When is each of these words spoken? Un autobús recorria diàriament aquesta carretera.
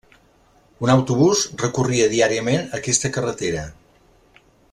Un 0.85 0.91
autobús 0.93 1.43
recorria 1.65 2.07
diàriament 2.15 2.65
aquesta 2.79 3.13
carretera. 3.19 3.67